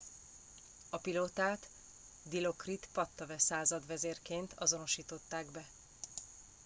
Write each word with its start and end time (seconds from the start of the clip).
a 0.89 0.97
pilótát 0.97 1.69
dilokrit 2.23 2.87
pattavee 2.93 3.37
századvezérként 3.37 4.53
azonosították 4.57 5.45
be 5.51 5.65